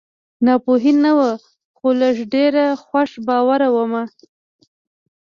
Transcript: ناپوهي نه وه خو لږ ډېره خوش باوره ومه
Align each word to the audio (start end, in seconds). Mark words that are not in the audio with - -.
ناپوهي 0.45 0.93
نه 1.03 1.11
وه 1.17 1.31
خو 1.77 1.87
لږ 2.01 2.15
ډېره 2.33 2.65
خوش 2.85 3.11
باوره 3.27 3.69
ومه 3.75 4.03